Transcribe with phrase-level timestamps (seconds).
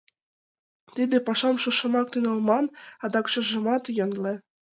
[0.95, 2.65] Тиде пашам шошымак тӱҥалман,
[3.05, 4.33] адак шыжымат йӧнлӧ.